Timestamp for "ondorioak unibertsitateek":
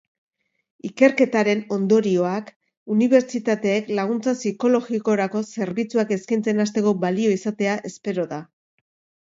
1.75-3.93